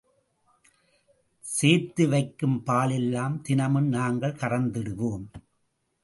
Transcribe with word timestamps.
சேர்த்து 1.43 2.07
வைக்கும் 2.07 2.63
பாலெல்லாம் 2.65 3.41
தினமும் 3.41 3.87
நாங்கள் 3.87 4.31
கறந்திடுவோம். 4.31 5.25